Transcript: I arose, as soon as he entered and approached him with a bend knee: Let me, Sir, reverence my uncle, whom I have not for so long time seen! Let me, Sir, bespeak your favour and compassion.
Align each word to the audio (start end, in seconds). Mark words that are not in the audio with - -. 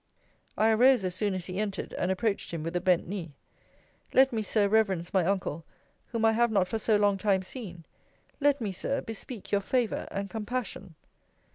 I 0.57 0.71
arose, 0.71 1.03
as 1.03 1.13
soon 1.13 1.35
as 1.35 1.45
he 1.45 1.59
entered 1.59 1.93
and 1.93 2.09
approached 2.09 2.49
him 2.51 2.63
with 2.63 2.75
a 2.75 2.81
bend 2.81 3.05
knee: 3.07 3.35
Let 4.15 4.33
me, 4.33 4.41
Sir, 4.41 4.67
reverence 4.67 5.13
my 5.13 5.23
uncle, 5.27 5.63
whom 6.11 6.25
I 6.25 6.31
have 6.31 6.49
not 6.49 6.67
for 6.67 6.79
so 6.79 6.95
long 6.95 7.19
time 7.19 7.43
seen! 7.43 7.85
Let 8.39 8.59
me, 8.59 8.71
Sir, 8.71 9.01
bespeak 9.01 9.51
your 9.51 9.61
favour 9.61 10.07
and 10.09 10.27
compassion. 10.27 10.95